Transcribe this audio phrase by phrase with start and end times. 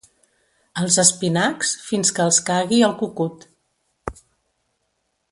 [0.83, 3.49] Els espinacs, fins que els cagui el cucut.